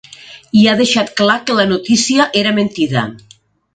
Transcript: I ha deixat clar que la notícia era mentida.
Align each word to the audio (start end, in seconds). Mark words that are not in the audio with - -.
I 0.61 0.61
ha 0.69 0.73
deixat 0.79 1.11
clar 1.21 1.35
que 1.49 1.57
la 1.59 1.67
notícia 1.73 2.27
era 2.43 2.55
mentida. 2.61 3.05